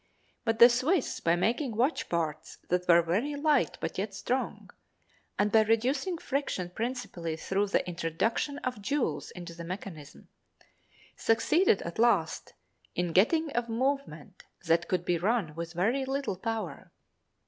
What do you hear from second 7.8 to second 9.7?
introduction of jewels into the